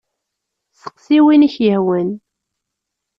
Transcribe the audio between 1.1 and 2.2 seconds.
win i k-yehwan!